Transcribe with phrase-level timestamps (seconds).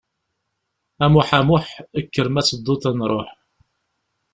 [1.03, 1.67] A Muḥ a Muḥ,
[2.03, 3.29] kker ma tedduḍ ad nṛuḥ.